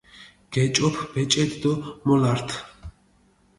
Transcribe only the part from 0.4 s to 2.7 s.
გეჭოფჷ ბეჭედი დო მოლართჷ.